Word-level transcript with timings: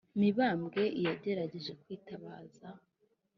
mibambwe 0.19 0.81
i 0.99 1.01
yagerageje 1.07 1.71
kwitabaza 1.81 2.67